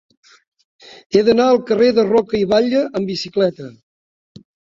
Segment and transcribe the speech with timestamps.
[1.17, 3.69] He d'anar al carrer de Roca i Batlle amb bicicleta.